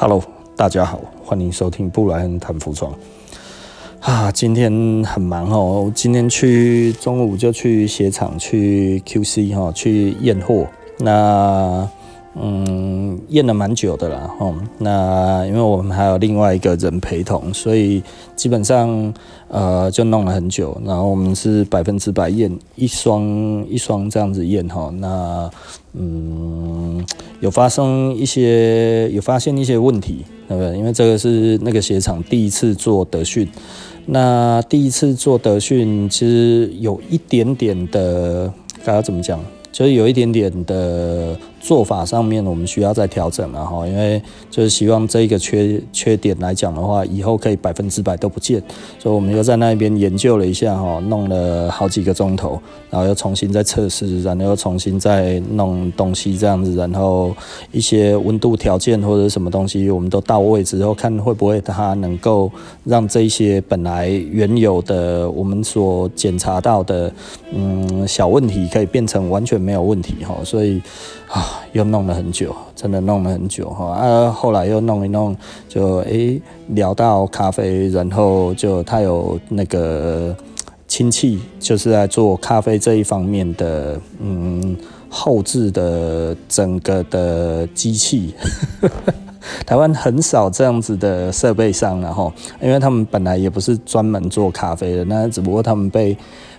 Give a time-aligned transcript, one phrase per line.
[0.00, 0.22] Hello，
[0.54, 2.94] 大家好，欢迎收听布莱恩谈服装。
[3.98, 4.72] 啊，今天
[5.04, 10.64] 很忙哦，今天去中午就去鞋厂去 QC 哈，去验货。
[10.98, 11.90] 那
[12.34, 18.00] 嗯，验了蛮久的啦，哦，那因为我们还有另外一个人陪同，所以
[18.36, 19.12] 基本上
[19.48, 20.80] 呃就弄了很久。
[20.84, 23.22] 然后我们是百分之百验一双
[23.68, 25.50] 一双这样子验哈，那
[25.94, 27.04] 嗯
[27.40, 30.78] 有发生一些有发现一些问题，对不对？
[30.78, 33.48] 因为这个是那个鞋厂第一次做德训，
[34.06, 38.52] 那第一次做德训其实有一点点的，
[38.84, 39.40] 该要怎么讲？
[39.70, 48.62] 就是有一点点的做法上面，我们需要再调整了哈，因为就是希望这一个缺缺点来讲的话，以后可以百分之百都不见，
[48.98, 57.34] 所以我们又在那边研究了一下哈，弄了好几个钟头，然后又重新再测试，然后又重新再弄东西这样子，然后
[57.72, 62.50] 一些温度条件或者什么东西，我们都到位之后，看会不会它能够
[62.84, 67.12] 让这些本来原有的我们所检查到的
[67.52, 70.80] 嗯小问题，可以变成完全没有问题哈，所以
[71.28, 73.92] 啊，又弄了很久，真的弄了很久哈。
[73.92, 75.36] 啊，后来又弄一弄，
[75.68, 80.34] 就诶、聊到咖啡，然后就他有那个
[80.86, 84.76] 亲戚，就是在做咖啡这一方面的，嗯，
[85.08, 88.34] 后置的整个的机器。
[89.64, 96.16] 台湾很少这样子的设备商，然后因为他们本来也不是专门做咖啡的，那只不过他们被。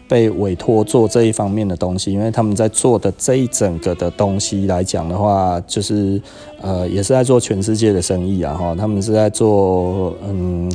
[0.10, 6.20] 被委托做这一方面的东西，因为他们在做的这一整个的东西来讲的话，就是
[6.60, 10.70] 呃，也是在做全世界的生意啊，哈，他们是在做嗯，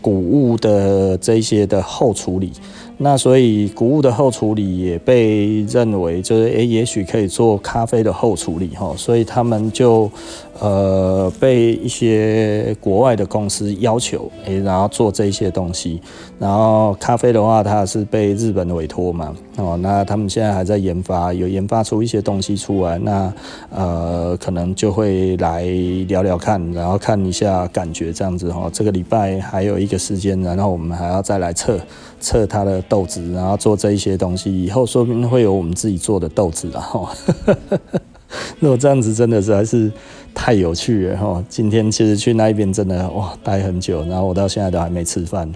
[0.00, 2.50] 谷物的这些的后处理。
[3.02, 10.10] 那所以谷物的后处理也被认为就是诶、也许可以做咖啡的后处理哈，所以他们就
[10.58, 15.98] 呃被一些国外的公司要求诶、然后做这些东西。
[16.38, 23.32] 然后咖啡的话，它是被日本委托嘛哦，那他们现在还在研发，有研发出一些东西出来，那
[23.70, 25.62] 呃可能就会来
[26.08, 28.68] 聊聊看，然后看一下感觉这样子哈。
[28.72, 31.78] 这个礼拜还有一个时间，然后我们还要再来测
[32.20, 32.80] 测它的。
[32.88, 37.08] 豆子，然后做这一些东西，以后说不定会有我们自己做的豆子了哈。
[38.58, 39.92] 如果这样子真的实在是
[40.34, 41.44] 太有趣了哈。
[41.48, 45.48] 今天其实去那边真的哇待很久，然后我到现在都还没吃饭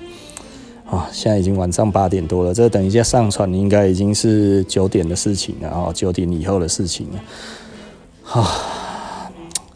[0.95, 1.09] 啊。
[1.13, 8.41] 现在已经晚上八点多了，这等一下上传应该已经是九点的事情了啊，九点以后的事情了。
[8.41, 9.31] 啊，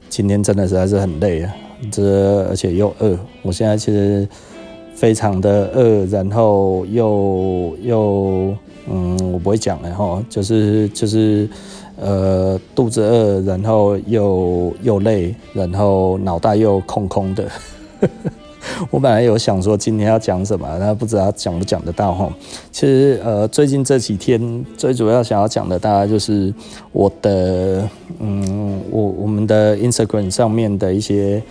[0.08, 1.54] 今天真的实在是很累啊，
[1.90, 4.26] 这而且又饿，我现在其实。
[4.94, 8.52] 非常的饿，然后又又
[8.90, 11.48] 嗯，我不会讲了哈，就是就是
[12.00, 17.48] 呃肚子饿，然后又又累，然后脑袋又空空的。
[18.90, 22.32] 我本来有想说今天要讲什么，但不知道讲不讲得到哈。
[22.72, 26.52] 其实呃最近这几天最主要想要讲的大概就是
[26.92, 31.42] 我的嗯我我们的 Instagram 上面的一些。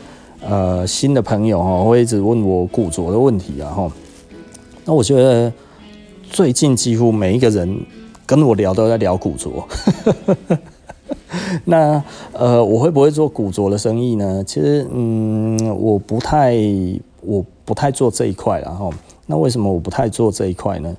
[0.47, 3.91] 呃，新的朋友哈，会一直问我古着的问题啊哈。
[4.85, 5.51] 那我觉得
[6.29, 7.81] 最近几乎每一个人
[8.23, 9.67] 跟我聊都在聊古着。
[11.65, 12.01] 那
[12.33, 14.43] 呃，我会不会做古着的生意呢？
[14.45, 16.55] 其实嗯，我不太，
[17.27, 18.93] 我不太做这一块然后。
[19.25, 20.95] 那为什么我不太做这一块呢？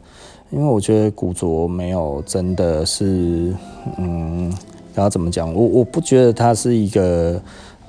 [0.50, 3.54] 因为我觉得古着没有真的是
[3.96, 4.52] 嗯，
[4.94, 5.52] 然后怎么讲？
[5.54, 7.40] 我我不觉得它是一个。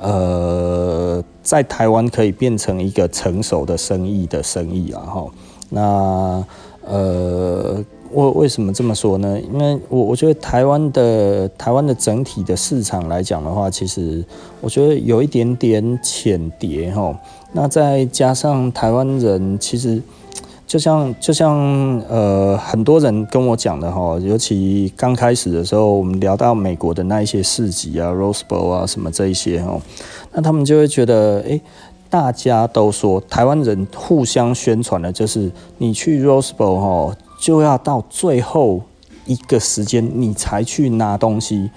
[0.01, 5.27] 呃，在台湾可以变成一个成熟的生意的生意啊，哈。
[5.69, 6.45] 那
[6.85, 9.39] 呃，为为什么这么说呢？
[9.41, 14.23] 因为我我觉得台湾的台湾的整体的市场来讲的话，其实
[14.61, 17.17] 我觉得有一点点浅碟哈。
[17.51, 20.01] 那再加上台湾人其实。
[20.69, 21.57] 就像就像
[22.07, 29.81] 呃很多人跟我讲的哈，尤其刚开始的时候，我们聊到美国的那一些市集啊，Rose Bowl 啊什么这一些哈，
[30.31, 31.59] 那他们就会觉得，诶，
[32.07, 38.81] 大家都说台湾人互相宣传的就是你去 Rose Bowl 哈，就要到最后
[39.25, 41.71] 一个时间你才去拿东西，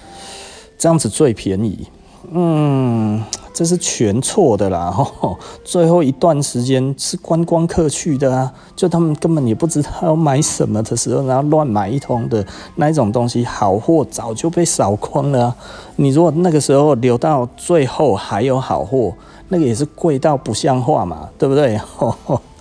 [0.76, 1.86] 这样子最便宜，
[2.32, 3.22] 嗯。
[3.54, 4.90] 这是全错的啦！
[4.90, 12.44] 吼，最后一段时间是观光客去的啊，就他们根本也不知道要买什么的时候，然后乱买一通的
[12.76, 15.54] 那一种东西，好货早就被扫光了。
[15.96, 19.12] 你如果那个时候留到最后还有好货，
[19.48, 21.78] 那个也是贵到不像话嘛，对不对？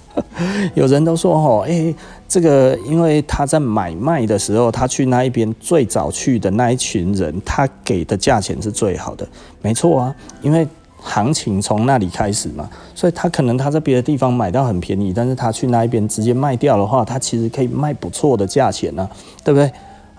[0.76, 1.96] 有人都说吼，诶，
[2.28, 9.28] 这个因为他在买卖的时候，他去那一边最早去的那一群人，他给的价钱是最好的，
[9.62, 10.68] 没错啊，因为。
[11.04, 19.10] 行情从那里开始嘛，所以他可能他在别的地方买到很便宜，但是他去那一边直接卖掉的话，他其实可以卖不错的价钱呢、
[19.44, 19.66] 对不对？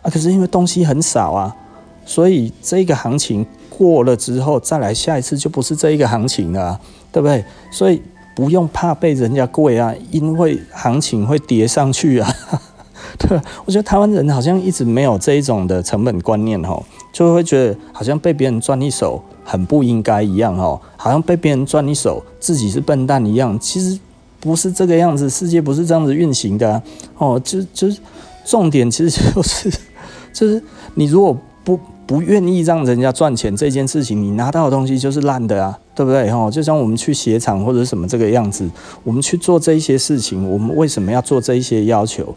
[0.03, 1.55] 啊，可是因为东西很少啊，
[2.05, 6.81] 所以这个行情过了之后，再来下一次就不是这一个行情了、
[7.13, 7.45] 对不对？
[7.71, 8.03] 所以
[8.35, 12.29] 不用怕被人家贵啊，因为行情会叠上去啊。
[13.19, 16.83] 对，我觉得台湾人好像一直没有这一种的成本观念哦，
[17.13, 23.59] 就会觉得好像被别人赚一手很不应该一样哦，好像被别人赚一手自己是笨蛋一样。
[23.61, 23.99] 其实
[24.41, 26.83] 不是这个样子，世界不是这样子运行的。
[27.19, 28.01] 哦，就就是
[28.47, 29.71] 重点其实就是
[30.33, 30.63] 就是
[30.95, 31.37] 你如果
[32.13, 36.31] 不愿意让人家赚钱这件事情，你拿到的东西就是烂的啊，对不对？
[36.31, 38.69] 吼，就像我们去鞋厂或者什么这个样子，
[39.03, 42.35] 我们去做这一些事情，我们为什么要做这一些要求？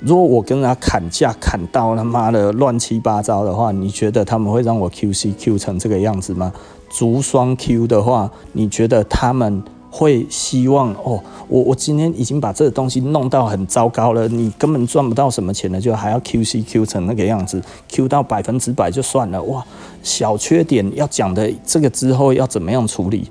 [0.00, 6.52] 如果我跟人家砍价砍到他妈的乱七八糟的话，你觉得他们会让我 QC Q 成这个样子吗？
[6.90, 9.62] 足双 Q 的话，你觉得他们
[9.94, 11.22] 会希望哦？
[11.48, 19.62] 我我今天已经把这个东西弄到很糟糕了，你根本赚不到什么钱了，就还要 QC Q 成那个样子，Q 到百分之百就算了哇！
[20.02, 23.30] 小缺点要讲的这个之后要怎么样处理？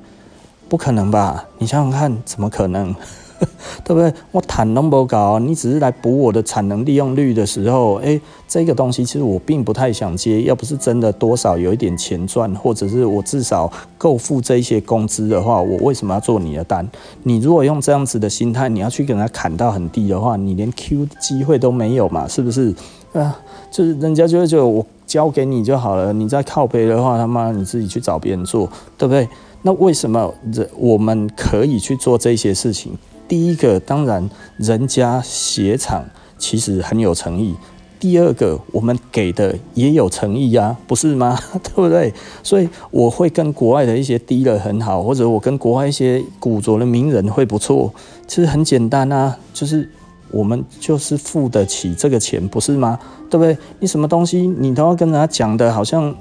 [0.69, 1.43] 不可能吧？
[1.57, 2.95] 你想想看，怎么可能？
[3.83, 4.13] 对不对？
[4.31, 10.43] 我谈那么高，你只是来补我的产能利用率的时候，哎，这个东西其实我并不太想接。
[10.43, 16.87] 要不是真的多少有一点钱赚，或者是我至少够付这一些工资的话，我为什么要做你的单？
[17.23, 22.27] 你如果用这样子的心态，你要去给他砍到很低的话，你连 Q 机会都没有嘛？
[22.27, 22.73] 是不是？
[23.13, 23.37] 啊，
[23.69, 29.27] 就是人家就会觉得我交给你就好了，你再靠背的话，他妈你自己去找别人做，对不对？
[29.63, 32.97] 那为什么人我们可以去做这些事情？
[33.31, 36.03] 第一个，当然，人家鞋厂
[36.37, 37.55] 其实很有诚意。
[37.97, 41.39] 第二个，我们给的也有诚意呀，不是吗？
[41.63, 42.13] 对不对？
[42.43, 47.93] 所以我会跟国外的一些 dealer 很好，或者我跟国外一些古着的名人会不错。
[48.27, 49.89] 其实很简单啊，就是
[50.29, 52.99] 我们就是付得起这个钱，不是吗？
[53.29, 53.57] 对不对？
[53.79, 56.13] 你什么东西你都要跟人家讲的，好像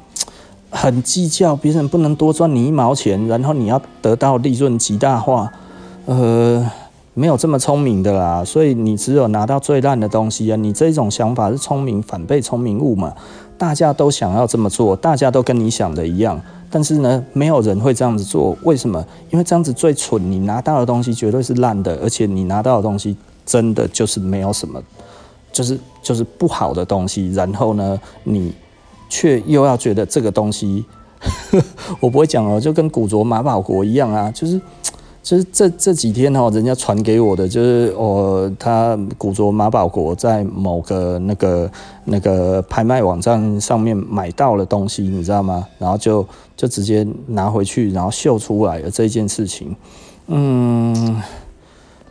[0.70, 5.52] 很计较，别人不能多赚你一毛钱，然后你要得到利润极大化，
[6.04, 6.70] 呃。
[7.20, 10.56] 没有这么聪明的啦，所以你只有拿到最烂的东西啊！
[10.56, 13.12] 你这种想法是聪明反被聪明误嘛？
[13.58, 16.40] 大家都想要这么做，大家都跟你想的一样，
[16.70, 18.56] 但是呢，没有人会这样子做。
[18.62, 19.04] 为什么？
[19.28, 23.14] 因为这样子最蠢，你拿到的东西绝对是烂的，而且你拿到的东西
[23.44, 24.82] 真的就是没有什么，
[25.52, 27.30] 就是就是不好的东西。
[27.32, 28.50] 然后呢，你
[29.10, 30.86] 却又要觉得这个东西，
[32.00, 34.58] 我不会讲哦，就跟古着马保国一样啊，就是。
[35.22, 41.70] 就是这这几天哈，人家传给我的就是哦，他古着马保国在某个那个
[42.06, 45.66] 那个拍卖网站上面买到了东西，你知道吗？
[45.78, 46.26] 然后就
[46.56, 49.76] 就直接拿回去，然后秀出来了这件事情。
[50.26, 51.22] 嗯，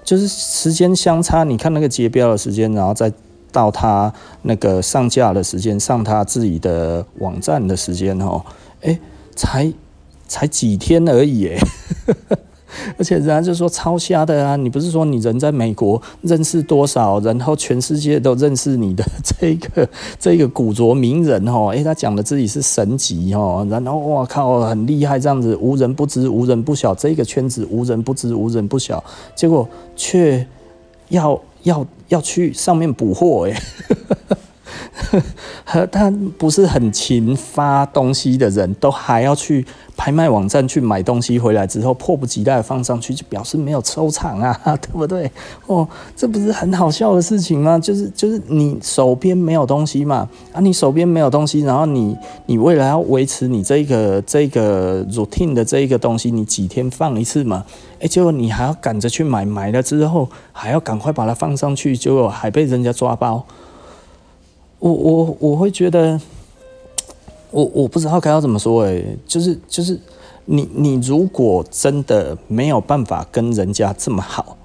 [0.03, 3.11] 就是时间相差，你看那个结标的时间，然后再
[3.51, 4.13] 到他
[4.43, 8.43] 那个上架的时间，上他自己的网站的时间哦，
[8.81, 8.99] 哎，
[9.35, 9.73] 才
[10.27, 11.57] 才几天而已哎。
[12.97, 14.55] 而且人家就说超瞎的啊！
[14.55, 19.89] 你不是说你人在美国认识多少，然后全世界都认识你的 这个
[20.19, 21.69] 这个古着名人哦？
[21.69, 29.03] 诶，他讲的自己是神级哦，然后哇靠，很厉害这样子，无人不知，无人不晓，这个圈子无人不知，无人不晓，
[29.35, 30.45] 结果却
[31.09, 33.55] 要要要去上面补货诶。
[35.65, 39.65] 和 他不是很勤发东西的人，都还要去
[39.97, 45.31] 拍卖网站去买东西回来之后，迫不及待放上去，就表示没有收藏啊， 对不对？
[45.67, 47.77] 哦，这不是很好笑的事情吗？
[47.79, 57.65] 就是就是你手边没有东西嘛，啊，你手边没有东西，然后你你为了要维持你这个这个 routine 的这一个东西，你几天放一次嘛？
[57.99, 63.45] 哎，结果你还要赶着去买，买了之后还要赶快把它放上去，结果还被人家抓包。
[64.79, 66.19] 我我我会觉得，
[67.51, 69.99] 我我不知道该要怎么说诶，就是就是
[70.45, 74.57] 你你如果真的没有办法跟人家这么好，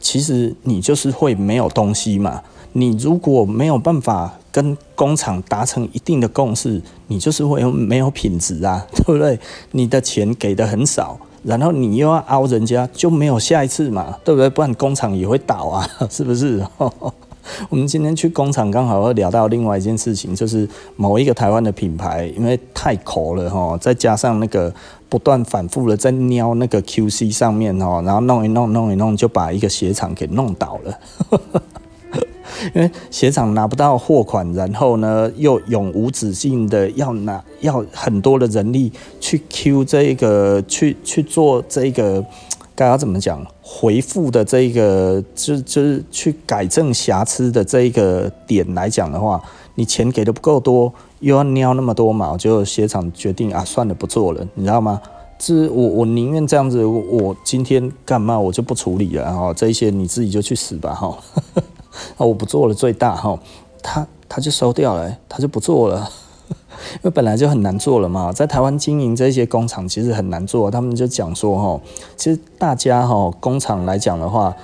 [0.00, 2.42] 其实你就是会没有东西嘛。
[2.76, 9.38] 你如果没有办法跟工厂达成一定的共识，你就是会有没有品质啊， 对不对？
[9.70, 14.50] 你的钱给的很少，然后你又要凹人家，就没有下一次嘛，对不对？
[14.50, 16.66] 不然工厂也会倒啊， 是不是？
[17.68, 24.72] 我们今天去工厂，刚好会聊到另外一件事情，就是某一个台湾的品牌，因为太抠了哈，再加上那个
[25.08, 30.98] 不断反复的在瞄那个 QC 上面哈，然后弄一弄弄一弄，就把一个鞋厂给弄倒了。
[32.74, 42.24] 因为鞋厂拿不到货款，然后呢又永无止境的要拿要很多的人力去 Q 这个去去做这个
[42.74, 43.44] 该要怎么讲
[43.76, 49.42] 回复的这个就就是去改正瑕疵的这一个点来讲的话，
[49.74, 55.00] 你钱给的不够多，又要撩那么多毛，就鞋厂决定啊算了不做了，你知道吗？
[55.40, 61.18] 是我我宁愿这样子，我今天干嘛我就不处理了哈，这一些你自己就去死吧哈，
[62.16, 63.38] 我不做了最大哈，
[63.82, 66.08] 他他就收掉了，他就不做了，
[66.94, 71.80] 因为本来就很难做了嘛，在台湾经营这些工厂其实很难做，他们就讲说哈，
[72.16, 74.54] 其实大家哈工厂来讲的话，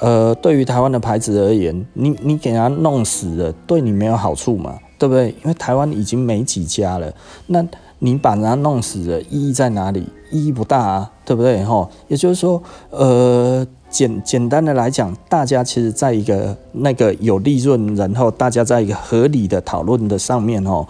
[0.00, 5.28] 呃，对于台湾的牌子而言，你你给他弄死了，对你没有好处嘛，对不对？
[5.42, 7.12] 因为台湾已经没几家了，
[7.46, 7.64] 那
[7.98, 10.08] 你把人家弄死了，意义在哪里？
[10.30, 11.62] 意义不大啊，对不对？
[11.64, 20.86] 哈，也就是说，呃，简简单的来讲，大家其实在一个那个有利润，然后大家在一个合理的讨论的上面，哦，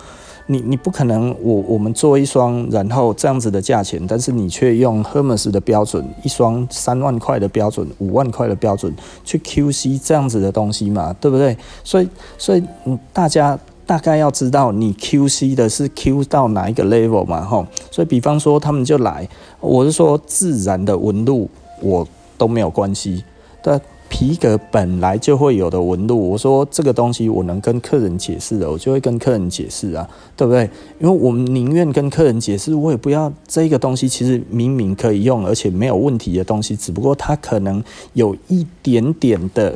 [0.47, 8.95] 你你不可能，我我们做一双，然后这样子的价钱，但是你却用 Hermes 的标准，一双三万块的标准，五万块的标准
[9.25, 11.57] 去 QC 这样子的东西嘛，对不对？
[11.85, 12.09] 所以
[12.39, 13.59] 所以嗯，大家。
[13.85, 19.29] 大概要知道你 QC 的是 Q 到哪一个 level 嘛，吼，所以比方说他们就来，
[19.61, 22.07] 我是说自然的纹路我
[22.39, 23.25] 都没有关系，
[23.61, 23.79] 但
[24.12, 30.69] 皮革本来就会有的纹路，我说这个东西我能跟客人解释的，我就会跟客人解释啊，对不对？
[31.00, 39.75] 因为我们宁愿跟客人解释，我也不要这个东西其实明明可以用，而且没有问题的东西，只不过它可能有一点点的，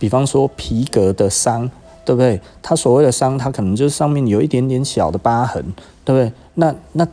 [0.00, 1.70] 比方说皮革的伤。
[2.02, 2.40] 对不对？
[2.60, 5.62] 它所谓的伤，它可能就是上面有一点点小的疤痕，
[6.04, 6.32] 对不对？
[6.54, 7.06] 那那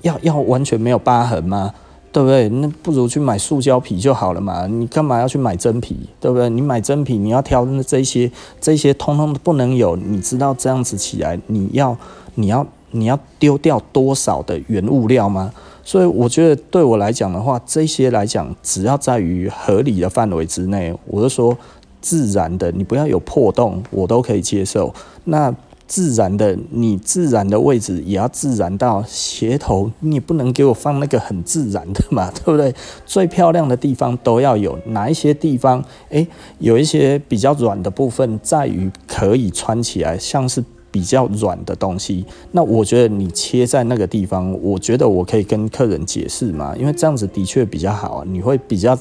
[0.00, 1.72] 要要完全没有疤痕吗？
[2.12, 2.48] 对不对？
[2.50, 4.66] 那不如去买塑胶皮就好了嘛。
[4.66, 5.96] 你干嘛要去买真皮？
[6.20, 6.50] 对不对？
[6.50, 9.96] 你买真皮，你要挑那这些这些通通不能有。
[9.96, 11.96] 你知道这样子起来，你要
[12.34, 15.52] 你要你要丢掉多少的原物料吗？
[15.82, 21.56] 所以我觉得对我来讲的话，这些来讲，只要在于合理的范围之内，我就说。
[22.04, 24.92] 自然的，你不要有破洞，我都可以接受。
[25.22, 25.54] 那
[25.92, 32.74] 自然的，你自然的位置也要自然到鞋头，你不能给我放那个很自然的嘛， 对不对？
[33.04, 34.78] 最漂亮的地方都要有。
[34.86, 36.26] 哪一些地方，诶，
[36.60, 42.24] 有一些比较软的部分，在于可以穿起来，像是比较软的东西。
[42.52, 48.98] 那我觉得你切在那个地方，我觉得我可以跟客人解释嘛，因为这样子的确比较好，你会比较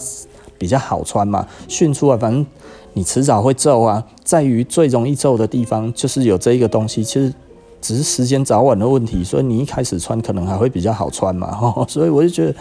[0.62, 2.46] 比较好穿嘛，训出来反正。
[2.94, 7.34] 你迟早会皱啊，在于最容易皱的地方就是有这一个东西，其实
[7.80, 12.54] 只是时间早晚的问题，所以你一开始穿可能还会比较好穿嘛，吼， 所以我就觉得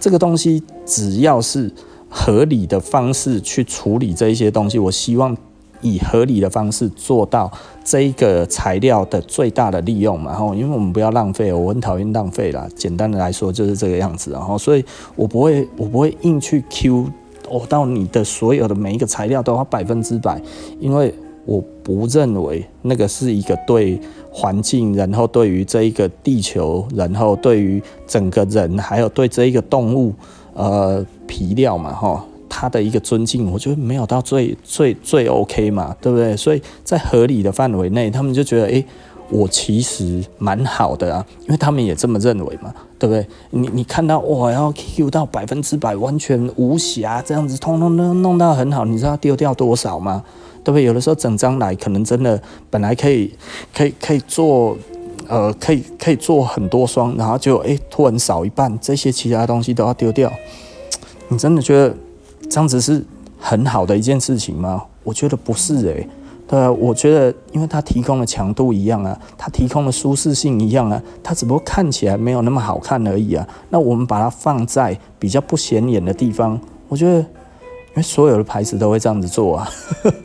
[0.00, 1.70] 这个东西只要是
[2.08, 5.36] 合理的方式去处理这一些东西，我希望
[5.82, 7.52] 以合理的方式做到
[7.84, 14.82] 这一个材料的最大的利用嘛，吼，因为我们不要浪费，我很讨厌浪费啦，简单的来说就是这个样子，然后所以
[15.14, 17.10] 我不会我不会硬去 Q。
[17.54, 20.42] 哦，到你的所有的每一个材料都要百分之百，
[20.80, 24.00] 因为我不认为那个是一个对
[24.32, 30.12] 环境，然后对于这一个地球，然后对于整个人，还有对这一个动物，
[30.54, 36.36] 呃，皮料嘛，哈，它的一个尊敬，我觉得没有到最最最 OK 嘛，对不对？
[36.36, 38.84] 所以在合理的范围内，他们就觉得，诶。
[39.30, 43.26] 我其实蛮好的啊，因为他们也这么认为嘛，对不对？
[43.50, 50.22] 你你看到我要 Q 到百分之百完全无瑕这样子，通通都弄到很好，你知道丢掉多少吗？
[50.62, 50.84] 对不对？
[50.84, 52.40] 有的时候整张来可能真的
[52.70, 53.32] 本来可以
[53.74, 54.76] 可以可以做
[55.28, 60.32] 呃可以可以做很多双，然后就哎突然少一半，这些其他东西都要丢掉，
[61.28, 61.94] 你真的觉得
[62.48, 63.04] 这样子是
[63.38, 64.82] 很好的一件事情吗？
[65.02, 66.08] 我觉得不是诶、
[66.46, 73.48] 对，我觉得，因为它提供的强度一样啊，它提供的舒适性一样啊，它只不过看起来没有那么好看而已啊。
[73.70, 77.26] 那我们把它放在比较不显眼的地方，我觉得，因
[77.96, 79.68] 为所有的牌子都会这样子做啊，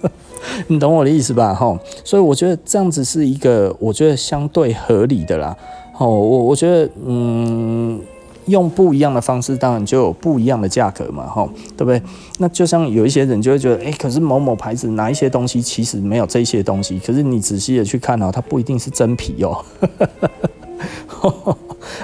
[0.68, 1.54] 你懂我的意思吧？
[1.54, 5.56] 吼，所以我觉得这样子是一个我觉得相对合理的啦。
[5.94, 8.00] 吼，我我觉得，嗯。
[8.46, 12.02] 用不一样的方式，当然就有不一样的价格嘛，吼，对不对？
[12.40, 19.64] 那就像有一些人就会觉得，诶，可是某某牌子哪一些东西其实没有这些东西，可是你仔细的去看哦，它不一定是真皮哦，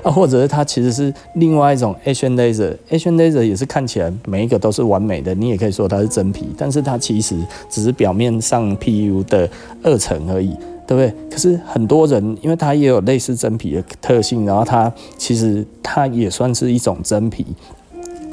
[0.03, 7.35] 啊， 或者是它其实是另外一种 Asian Laser，Asian Laser 也是看起来每一个都是完美的，你也可以说它是真皮，但是它其实
[7.69, 9.49] 只是表面上 PU 的
[9.83, 10.55] 二层而已。
[10.87, 11.13] 对不对？
[11.29, 17.45] 可是很多人，因为它也有类似真皮的特性，然后它其实它也算是一种真皮，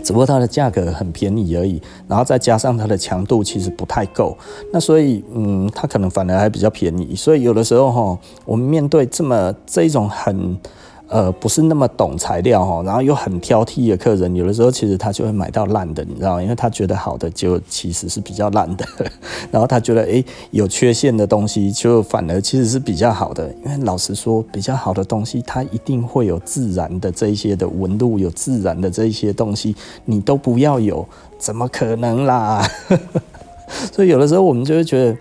[0.03, 4.37] 只不过它的价格很便宜而已，然后再加上它的强度其实不太够，
[4.73, 7.15] 那所以嗯，它可能反而还比较便宜。
[7.15, 10.57] 所以有的时候哈，我们面对这么这一种很。
[11.13, 16.43] 呃，不是那么懂材料哈，然后又很挑剔的客人，有的时候其实他就会买到烂的，你知道吗？
[16.43, 18.87] 因为他觉得好的就其实是比较烂的，
[19.53, 29.77] 然后他觉得诶有缺陷的东西就反而其实是比较好的，因为老实说，比较好的东西它一定会有自然的这一些的纹路，有自然的这一些东西，
[30.07, 31.07] 你都不要有，
[31.39, 32.67] 怎么可能啦？
[33.93, 35.15] 所以有的时候我们就会觉得。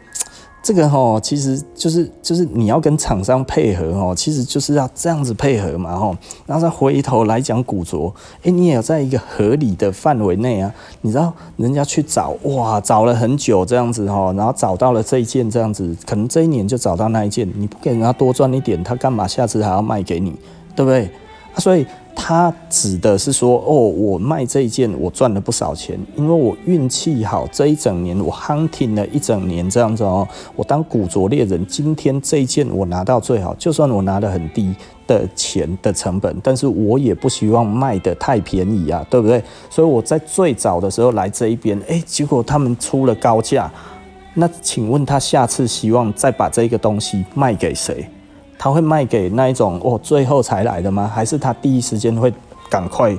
[0.72, 8.14] 这个吼，其实就是就是你要跟厂商配合吼，其实就是要这样子配合嘛吼，然后再回头来讲古着，
[8.44, 20.34] 诶，你也要在一个合理的范围内啊，你知道人家去找哇，找了很久这样子吼，然后找到了这一件这样子，可能这一年就找到那一件，你不给人家多赚一点，他干嘛下次还要卖给你，
[20.74, 21.04] 对不对？
[21.54, 21.86] 啊，所以。
[22.16, 34.76] 他指的是说，哦，我卖这一件，我赚了不少钱，因为我运气好，这一整年我 hunting 了一整年这样子哦，我当古着猎人，今天这一件我拿到最好，就算我拿的很低
[35.08, 39.44] 的钱的成本，但是我也不希望卖得太便宜啊，对不对？
[39.70, 43.72] 所以我在最早的时候来这一边，哎，结果他们出了高价，
[44.36, 48.08] 那请问他下次希望再把这个东西卖给谁？
[48.64, 51.10] 他会卖给那一种哦，最后才来的吗？
[51.12, 52.32] 还是他第一时间会
[52.70, 53.18] 赶快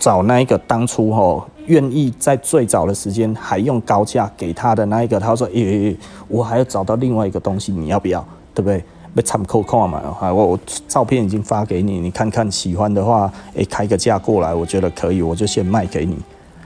[0.00, 5.20] 找那一个当初哦愿意在最早的时间还用高价给他的那一个？
[5.20, 8.20] 他说：“诶、欸，我还要找到另外一个东西，你要不要？
[8.52, 8.82] 对不对？
[9.14, 16.16] 被参考看嘛，我我照片已经发给你，你看看喜欢的话，诶、开个价过来，我觉得可以，我就先卖给你。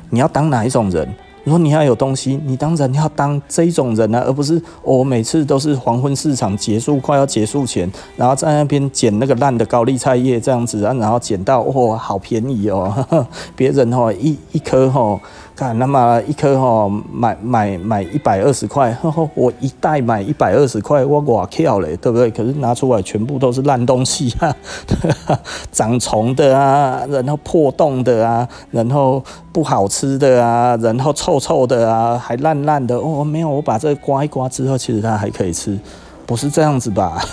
[0.09, 1.07] 你要当哪一种人？”
[1.45, 13.07] 如果你要有东西，你当然要当这种人啊，而不是我每次都是黄昏市场结束快要结束前，然后在那边捡那个烂的高丽菜叶这样子啊，然后捡到哦，好便宜哦，
[13.55, 15.21] 别人哦一一颗哦。
[15.57, 18.97] 看，那么一颗哈，买买买一百二十块，
[19.35, 22.29] 我一袋买一百二十块，我哇跳嘞，对不对？
[22.31, 24.55] 可是拿出来全部都是烂东西啊，
[25.71, 35.79] 长虫的啊，然后破洞的啊，然后不好吃的啊，然后臭臭的啊，还烂烂的哦，没有，我把这刮一刮之后，其实它还可以吃，
[36.27, 37.25] 不是这样子吧？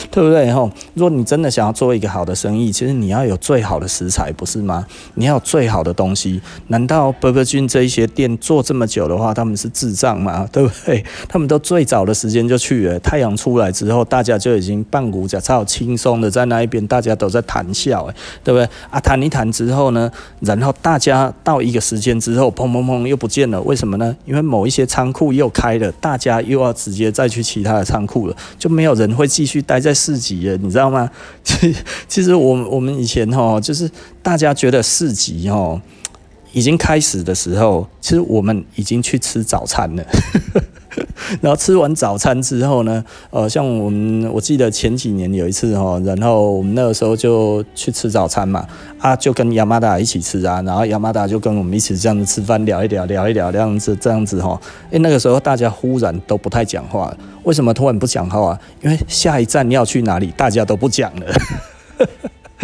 [0.10, 0.50] 对不对？
[0.52, 4.86] 吼，如果你真的想要做一个好的生意，其实你要有最好的食材，不是吗？
[5.14, 6.40] 你要有最好的东西。
[6.68, 10.46] 难道伯格君这一些店做这么久的话，他们是智障吗？
[10.52, 11.04] 对不对？
[11.28, 18.68] 他们都最早的时间就去了，太阳出来之后，大家就已经半股脚超轻松的在那一边，大家都在谈笑，哎，对不对？
[18.90, 20.08] 啊，谈一谈之后呢，
[20.38, 24.16] 然后大家到一个时间之后，砰砰砰又不见了，为什么呢？
[24.24, 29.80] 因为某一些仓库又开了，大家又要直接再去其他的仓库了，就没有人会继续待。
[29.80, 31.10] 在市集了，你知道吗？
[31.44, 31.74] 其
[32.08, 33.90] 其实我我们以前哈，就是
[34.22, 35.80] 大家觉得四级哈
[36.52, 40.04] 已经开始的时候，其实我们已经去吃早餐了。
[41.40, 48.66] 然后吃完早餐之后呢，呃，像我们我记得前几年有一次哈，然后我们那个时候就去吃早餐嘛，
[48.98, 57.14] 啊，就跟亚麻达一起吃啊，然后亚麻达就跟我们一起这样子吃饭，聊一聊，聊一聊，这样子这样子哈，哎，那个时候大家忽然都不太讲话。
[57.44, 58.60] 为什么突然不讲话啊？
[58.82, 61.26] 因为下一站要去哪里，大家都不讲了。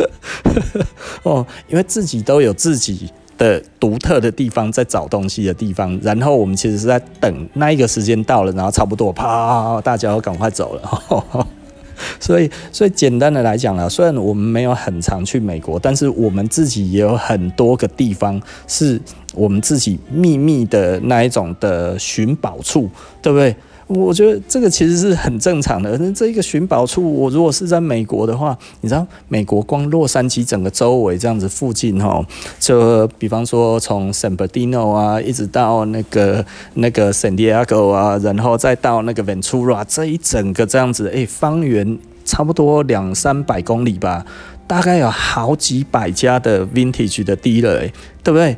[1.22, 5.98] 哦，因为自己都有自己的独特的地方，在找东西的地方。
[6.02, 11.46] 然后我们其实是在等那一个时间到了，然后差不多啪，大家要赶快走了。
[12.20, 19.00] 所以，所以简单的来讲啦，虽然我们没有很常去美国，但是我们自己也有很多个地方是
[19.34, 22.90] 我们自己秘密的那一种的寻宝处，
[23.22, 23.56] 对不对？
[23.88, 25.96] 我觉得这个其实是很正常的。
[25.98, 32.20] 那这一个寻宝处，我如果是在美国的话，你知道，美国光洛杉矶整个周围这样子附近哈，
[32.58, 36.44] 就比方说从 San Bernardino 啊，一直到那个
[36.74, 44.26] 那个 San Diego 啊，然后再到那个 Ventura 这一整个这样子，哎，方圆差不多两三百公里吧，
[44.66, 47.92] 大概有好几百家的 Vintage 的 dealer，
[48.24, 48.56] 对不对？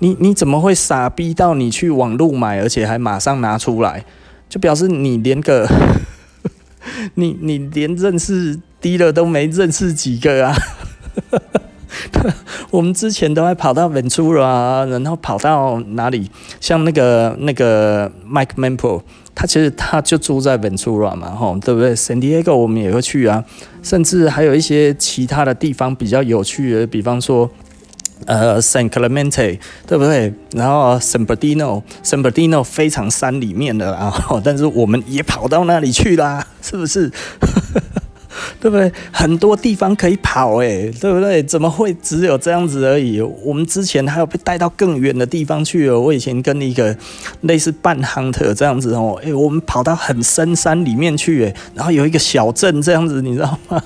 [0.00, 4.04] 你你怎么会傻逼到你去网路买，而且还马上拿出来？
[4.48, 5.68] 就表示你连个
[7.14, 10.56] 你你连认识低了都没认识几个啊！
[12.70, 16.30] 我们之前都还跑到 Ventura，然后跑到哪里？
[16.60, 19.02] 像那个那个 Mike Mampro，
[19.34, 23.44] 他其实他就住在 Ventura 嘛，吼，对不对？San Diego 我们也会去啊，
[23.82, 27.50] 甚至还有一些其他的地方比较有趣的，比方说。
[28.26, 30.32] 呃，San Clemente 对不对？
[30.52, 34.12] 然后 San Bernardino，San Bernardino 非常山里面的，啊
[34.44, 37.10] 但是我们也跑到那里去啦， 是不是？
[38.60, 38.90] 对不对？
[39.12, 41.42] 很多地方可以跑，哎，对不对？
[41.42, 43.20] 怎么会只有这样子而已？
[43.20, 45.98] 我们之前还有被带到更远的地方去哦。
[46.00, 46.96] 我以前跟一个
[47.42, 53.82] 类似半 hunter 这样子哦，哎，我们跑到很深山里面去，哎，然后有一个小镇这样子，你知道吗？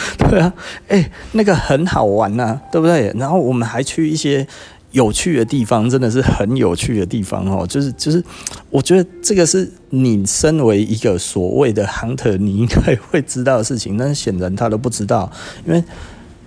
[0.30, 0.52] 对啊，
[0.88, 3.12] 哎，那个很好玩呐，对不对？
[3.16, 4.46] 然后我们还去一些。
[4.92, 8.22] 有趣的地方真的是很有趣的地方哦，就是就是，
[8.70, 15.30] 我觉得这个是你身为一个所谓的 hunter，你应该会知道的事情，但是显然他都不知道，
[15.66, 15.84] 因为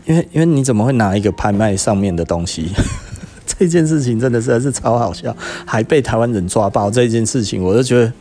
[0.05, 2.71] 因为因为你怎么会拿一个拍卖上面的东西？
[3.45, 8.11] 这件事情真的是还是超好笑，还被台湾人抓包这件事情，我就觉得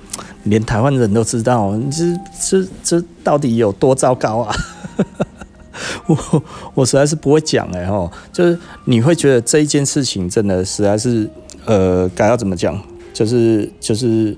[0.43, 4.55] 连台湾人都知道，这这这到底有多糟糕啊？
[6.07, 6.43] 我
[6.75, 11.29] 我实在是不会讲哎吼，就是你会觉得这一件事情真的实在是
[11.65, 12.81] 呃该要怎么讲，
[13.13, 14.37] 就是就是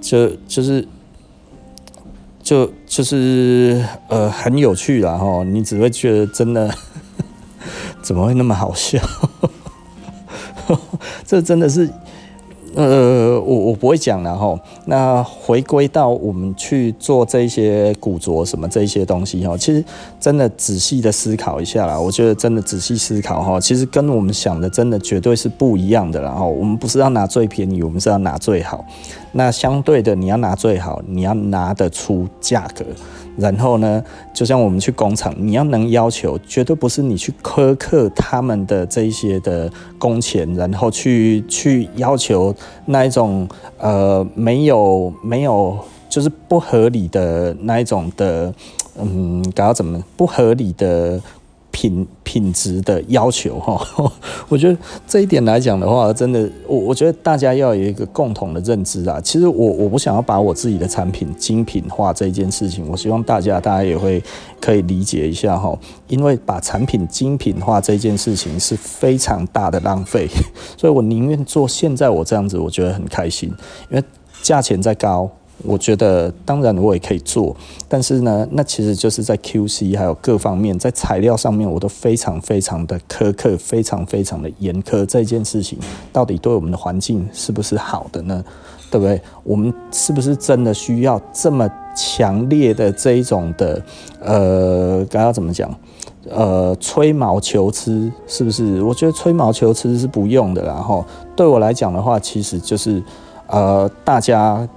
[0.00, 0.86] 就就是
[2.42, 6.72] 就就是呃很有趣啦吼，你只会觉得真的
[8.02, 8.98] 怎么会那么好笑？
[11.26, 11.90] 这真的是。
[12.74, 14.58] 呃，我我不会讲了哈。
[14.86, 19.84] 那回归到我们去做这些古着什么这些东西哈，其实
[20.18, 21.98] 真的仔细的思考一下啦。
[21.98, 26.20] 我觉得真的仔细思考哈，其实跟我们想的真的绝对是不一样的。
[26.20, 28.84] 然后我们不是要拿最便宜，我们是要拿最好。
[29.32, 32.84] 那相对的，你要拿最好，你要拿得出价格。
[33.36, 34.02] 然后呢，
[34.34, 42.54] 就像我们去工厂，你要能要求，绝对不是你去苛刻他们的这一些的工钱，然后去去要求
[42.86, 48.54] 那一种呃没有没有就是不合理的那一种的，
[48.98, 51.20] 嗯，搞怎么不合理的。
[51.72, 53.84] 品品质的要求哈，
[54.48, 59.20] 我觉得这一点来讲的话，真的，我我觉得大家要有一个共同的认知啊。
[59.20, 64.22] 其实我我不想要把我自己的产品精品化这一件事情，我希望大家大家也会
[64.60, 65.76] 可以理解一下哈。
[66.08, 70.28] 因为把产品精品化这件事情是非常大的浪费，
[70.78, 73.48] 所以我宁愿做现在我这样子，我觉得很开心，
[73.90, 74.04] 因为
[74.42, 75.28] 价钱再高。
[75.64, 77.56] 我觉得当然我也可以做，
[77.88, 85.06] 但是呢，那其实就是在 QC 还有各方面，在材料上面我都非常非常的苛刻，非常非常的严苛。
[85.06, 85.78] 这件事情
[86.12, 88.44] 到底对我们的环境是不是好的呢？
[88.90, 89.20] 对不对？
[89.44, 93.80] 我们是不是真的需要这么强烈的这一种的
[94.20, 95.74] 呃，该要怎么讲？
[96.28, 98.82] 呃，吹毛求疵是不是？
[98.82, 100.62] 我觉得吹毛求疵是不用的。
[100.64, 103.02] 然后对我来讲的话，其实就是
[103.46, 104.68] 呃，大家。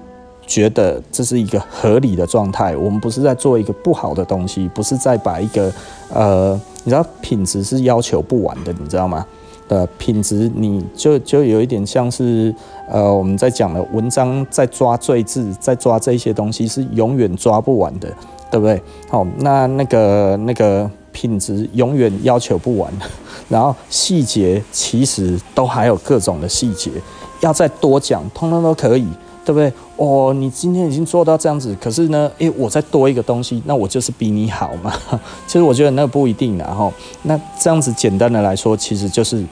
[0.47, 5.71] 觉得这是一个合理的状态，我们不是在做一个不好的东西，不是在把一个
[6.13, 9.25] 呃，你知道品质是要求不完的，你知道吗？
[9.67, 12.53] 的品质，你就就有一点像是
[12.87, 18.07] 呃，我们在讲的文章在抓赘字，在抓这些东西是永远抓不完的，
[18.51, 18.79] 对不对？
[19.09, 22.93] 好，那那个那个品质永远要求不完，
[23.49, 26.91] 然后细节其实都还有各种的细节，
[27.39, 29.07] 要再多讲，通通都可以。
[29.45, 29.71] 对不对？
[29.95, 34.91] 哦，你今天已经做到这样子，可是呢，诶，我再多一个东西，那我就是比你好嘛。
[35.47, 36.91] 其实我觉得那不一定的哈。
[37.23, 39.45] 那这样子简单的来说，其实就是，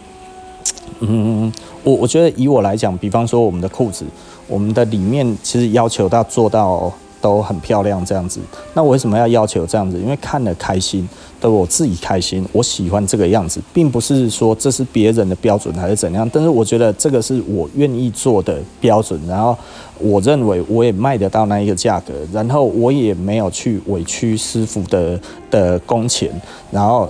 [1.00, 1.54] 嗯，
[1.84, 4.04] 我我觉得以我来讲，比方说我们的裤子，
[4.48, 6.92] 我们的里面其实要求到做到。
[7.24, 8.42] 都很漂亮，这样子。
[8.74, 9.98] 那我为什么要要求这样子？
[9.98, 11.08] 因为看了开心，
[11.40, 16.30] 对我自己开心，我喜欢这个样子，并不是说这是别人的标准还是怎样。
[16.34, 19.58] 但是我觉得这个是我愿意做的标准，然后
[20.00, 25.18] 我认为我也卖得到那一个价格，然后我也没有去委屈师傅的
[25.50, 26.30] 的工钱，
[26.72, 27.10] 然后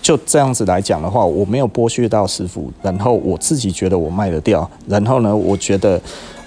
[0.00, 6.00] 就这样子来讲的话，我没有剥削到师傅，然后我自己觉得我卖得掉，然后呢，我觉得。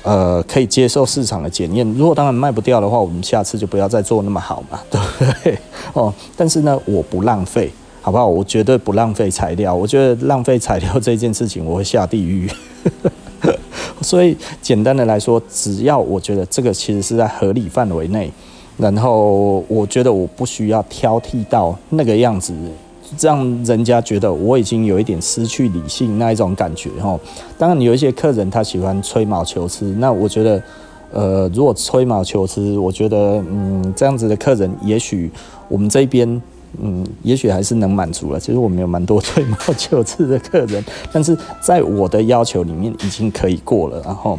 [0.05, 1.85] 呃，可以接受市场的检验。
[1.97, 5.57] 如果当然卖不掉的话，我们下次就不要再做那么好嘛，对 不对？
[5.93, 8.27] 哦，但是呢，我不浪费，好不好？
[8.27, 9.73] 我绝对不浪费材料。
[9.73, 12.49] 我觉得浪费材料这件事情，我会下地狱。
[14.01, 18.31] 所以简单的来说，只要我觉得这个其实是在合理范围内，
[18.77, 22.53] 然后我觉得我不需要挑剔到那个样子。
[23.19, 27.17] 让人家觉得我已经有一点失去理性那一种感觉哈。
[27.57, 30.63] 当然，有一些客人他喜欢吹毛求疵，那我觉得，
[31.11, 33.17] 呃，如果吹毛求疵，我觉得，
[33.49, 35.31] 嗯，这样子的客人，也许
[35.67, 36.41] 我们这边，
[36.81, 38.39] 嗯，也许还是能满足了。
[38.39, 44.01] 其实我们有蛮多吹毛求疵的客人，但是在我的要求里面已经可以过了。
[44.03, 44.37] 然后，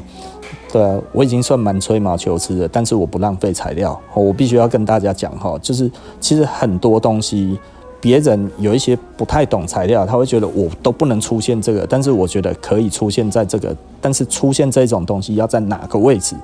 [0.72, 3.98] 对啊，我已经算蛮吹毛求疵的，但是我不浪费材料。
[4.12, 7.58] 我必须要跟大家讲哈，就是其实很多东西。
[8.06, 16.36] 别人有一些不太懂材料，他会觉得我都不能出现这个，但是我觉得可以出现在这个，但是出现这种东西要在哪个位置，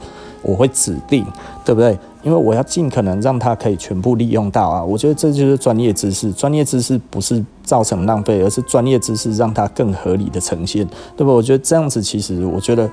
[0.43, 1.25] 我会指定，
[1.65, 1.97] 对不对？
[2.25, 4.83] 因为我要尽可能让它可以全部利用到啊。
[4.83, 10.85] 我觉得这就是专业知识，专业知识不是造成浪费，而是专业知识让它更合理的呈现，
[11.17, 11.33] 对吧？
[11.33, 12.91] 我觉得这样子其实，我觉得。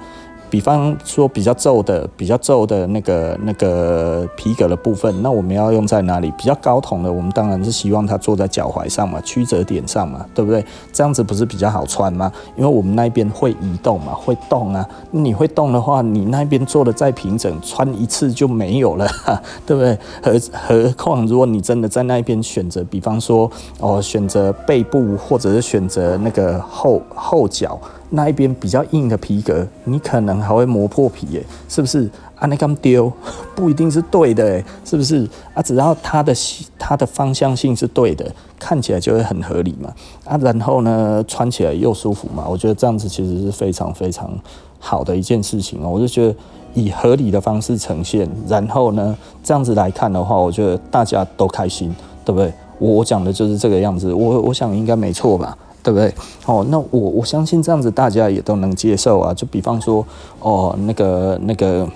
[0.50, 6.32] 比方说比较皱的、比较皱的那个那个皮革的部分，那我们要用在哪里？
[6.38, 10.66] 比较高筒的，我们当然是希望它坐在脚踝上嘛，曲折点上嘛，对不对？
[10.92, 12.32] 这样子不是比较好穿吗？
[12.58, 14.88] 因为我们那边会移动嘛，会动啊。
[15.12, 19.08] 你会动的话，你那边做的再平整，穿一次就没有了，
[19.68, 19.98] 对不对？
[20.24, 27.80] 何何况如果你真的在那边选择，比方说哦，选择背部或者是选择那个后后脚。
[28.12, 32.10] 那一边比较硬的皮革，你可能还会磨破皮耶，是不是？
[32.36, 33.12] 啊，那刚丢
[33.54, 35.28] 不一定是对的，是不是？
[35.54, 36.34] 啊，只要它的
[36.78, 38.26] 它的方向性是对的，
[38.58, 39.94] 看起来就会很合理嘛。
[40.26, 42.46] 啊，然后呢，穿起来又舒服嘛。
[42.50, 44.32] 我觉得这样子其实是非常非常
[44.80, 45.90] 好的一件事情哦。
[45.90, 46.36] 我就觉得
[46.74, 51.94] 以合理的方式呈现，然后呢，这样子来看的话，我觉得大家都开心，
[52.26, 52.52] 对不对？
[52.80, 55.58] 我我讲的就是这个样子，我我想应该没错吧。
[55.82, 56.14] 对不对？
[56.46, 59.34] 哦，那我我相信这样子大家也都能接受啊。
[59.34, 60.06] 就比方说，
[60.42, 61.88] 哦，那个那个，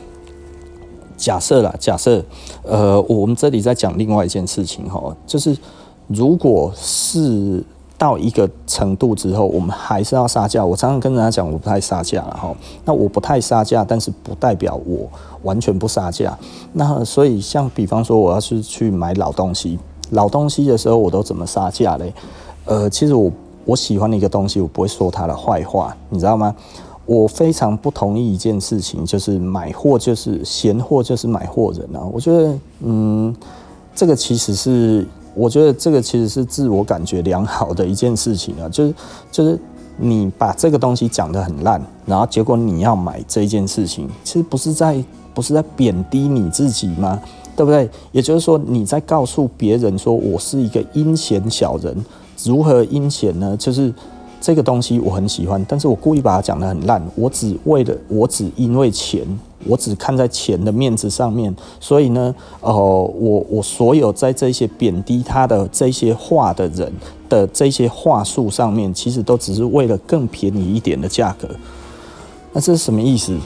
[1.17, 2.23] 假设啦，假设，
[2.63, 5.55] 呃，我们这里在讲另外一件事情哈，就是
[6.07, 7.61] 如果是
[7.97, 10.65] 到一个程度之后，我们还是要杀价。
[10.65, 12.55] 我常常跟人家讲，我不太杀价了哈。
[12.85, 15.09] 那我不太杀价，但是不代表我
[15.43, 16.37] 完全不杀价。
[16.71, 19.77] 那所以像比方说，我要是去买老东西，
[20.11, 22.13] 老东西的时候，我都怎么杀价嘞？
[22.63, 23.29] 呃，其实我。
[23.65, 26.53] 我喜欢的一个东西，我不会说它的坏话，你知道吗？
[27.05, 31.99] 我非常不同意一件事情，就是买货就是嫌货就是买货人啊。
[32.11, 33.35] 我觉得，嗯，
[33.93, 38.69] 这个其实是，我觉得这个其实是自我感觉良好的一件事情啊。
[38.69, 38.93] 就是
[39.29, 39.59] 就是
[39.97, 47.21] 你把这个东西讲得很烂，然后结果你要买这一件事情，其实不是在不是在贬低你自己吗？
[47.55, 47.89] 对不对？
[48.13, 51.93] 也就是说，你在告诉别人说我是一个阴险小人。
[52.43, 53.55] 如何阴险呢？
[53.57, 53.93] 就是
[54.41, 57.01] 这个东西我很喜欢，但是我故意把它讲得很烂。
[57.15, 59.25] 我只为了，我只因为钱，
[59.65, 66.91] 我只看在钱的面子上面，所以呢，哦、呃，我我所有在这些贬低他的这些话的人
[67.29, 71.47] 的这些话术上面，其实都只是为了更便宜一点的价格。
[72.51, 73.37] 那这是什么意思？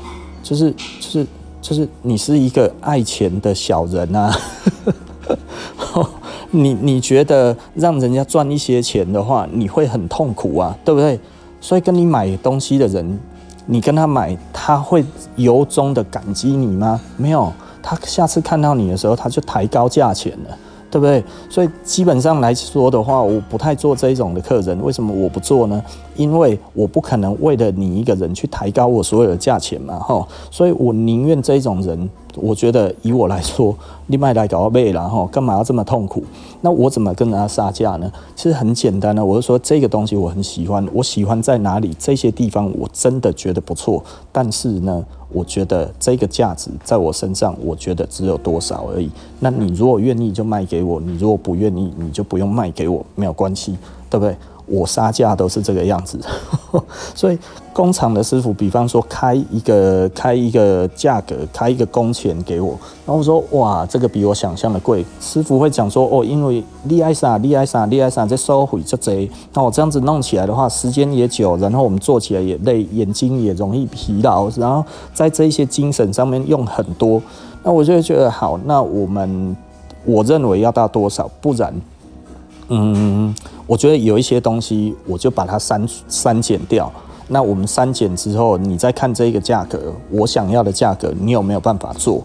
[0.41, 1.27] 就是就是
[1.61, 4.35] 就是你是一个爱钱的小人啊！
[6.51, 11.19] 你你觉得让人家赚一些钱的话，你会很痛苦啊，对不对？
[11.59, 13.19] 所以跟你买东西的人，
[13.65, 15.03] 你跟他买，他会
[15.35, 16.99] 由衷的感激你吗？
[17.17, 20.57] 没有，他下次看到你的时候，他就抬高价钱了。
[20.89, 21.21] 对不对？
[21.49, 24.81] 所以基本上来说的话，我不太做这一种的客人。
[24.81, 25.83] 为什么我不做呢？
[26.15, 30.25] 因为我不可能为了你一个人去抬高我所有的价钱嘛，哈。
[30.49, 33.75] 所以我宁愿这一种人，我觉得以我来说，
[34.07, 36.23] 你卖来搞背了哈，干嘛要这么痛苦？
[36.61, 38.11] 那我怎么跟人家杀价呢？
[38.35, 41.95] 其实很简单呢，我就说这个东西我很喜欢，我喜欢在哪里？
[41.99, 45.05] 这些地方我真的觉得不错，但是呢。
[45.29, 49.09] 我觉得这个价值在我身上，我觉得只有多少而已。
[49.41, 53.77] 那你如果愿意就卖给我，你如果不愿意，你就不用卖给我，没有关系，
[54.09, 54.33] 对不对？
[54.67, 56.19] 我杀价都是这个样子，
[57.15, 57.39] 所以
[57.73, 65.05] 工厂的师傅，比方说开一个开一个价格，开一个工钱给我，然后我说哇，这个比我想象的贵。
[65.21, 69.29] 师傅会讲说哦，因为厉害啥，厉害啥，厉害啥，这收回这贼。
[69.53, 77.21] 那我这样子弄起来的话，时间也久，然后我们做起来也累，眼睛也容易疲劳，然后在这些精神上面用很多。
[77.63, 79.55] 那我就觉得好，那我们
[80.03, 81.73] 我认为要到多少，不然。
[82.69, 83.33] 嗯，
[83.65, 86.91] 我觉得有一些东西，我就把它删删减掉。
[87.29, 92.23] 那我们删减之后，你再看这个价格，我想要的价格，你有没有办法做？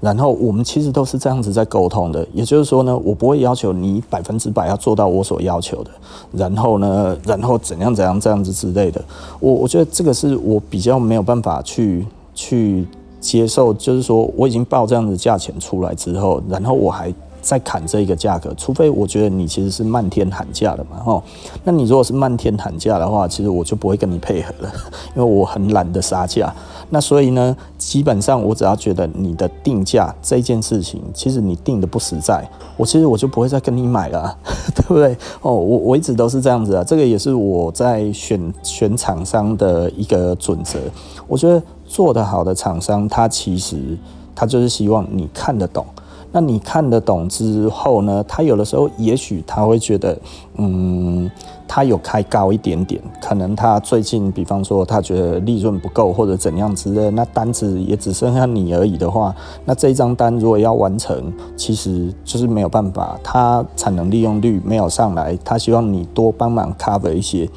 [0.00, 2.26] 然后我们其实都是这样子在沟通的。
[2.32, 5.90] 也就是说呢，我不会要求你百分之百要做到我所要求的。
[6.32, 9.02] 然后呢，然后怎样怎样这样子之类的。
[9.40, 12.86] 我我觉得这个是我比较没有办法去去
[13.20, 17.12] 接受，就是说我已经报这样子价钱出来之后，然后我还。
[17.46, 21.22] 再砍这一个价格，除非我觉得你其实是漫天喊价的嘛，吼，
[21.62, 24.72] 那你如果是漫天喊价的话，其实我就不会跟你配合了，
[25.14, 26.52] 因为我很懒得杀价。
[26.90, 32.44] 那所以呢，基本上我只要觉得你的定价这件事情，其实你定的不实在，
[32.76, 34.36] 我其实我就不会再跟你买了，
[34.74, 35.16] 对不对？
[35.42, 40.80] 哦，我我一直都是这样子啊，这个也是我在选选厂商的一个准则。
[41.28, 43.96] 我觉得做得好的厂商，他其实
[44.34, 45.86] 他就是希望你看得懂。
[46.36, 50.18] 那你看得懂之后呢，他有的时候也许他会觉得，
[50.58, 51.30] 嗯，
[51.66, 67.48] 他有开高一点点，可能他最近，比方说他觉得利润不够或者怎样之类，那单子也只剩下你而已的话，那这张单如果要完成，其实就是没有办法，他产能利用率没有上来，他希望你多帮忙 cover 一些。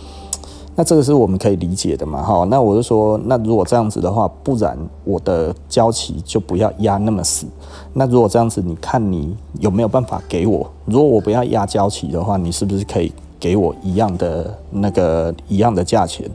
[0.80, 2.24] 那这个是我们可以理解的嘛？
[2.24, 7.46] 哈，那我就说，那如果这样子的话，不然我的交期就不要压那么死。
[7.92, 10.66] 那如果这样子，你看你有没有办法给我？
[10.86, 16.26] 如果我不要压交期的话，你是不是可以给我一样的那个一样的价钱？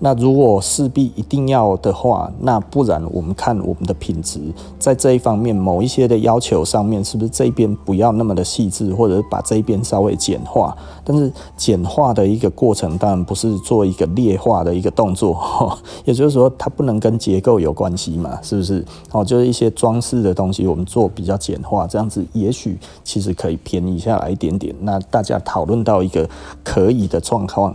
[0.00, 4.40] 那如果势必一定要的话，那不然我们看我们的品质，
[4.78, 10.76] 在这一方面某一些的要求上面，是不是这边不要那么的细致，或者把这边稍微简化？
[11.04, 15.38] 但是简化的一个过程，当然不是做一个劣化的一个动作，
[16.04, 18.84] 也就是说它不能跟结构有关系嘛，是不是？
[19.12, 24.74] 哦，就是一些装饰的东西，我们做比较简化，这样子也许其实可以便宜下来一点点。
[24.80, 26.28] 那大家讨论到一个
[26.64, 27.74] 可以的状况，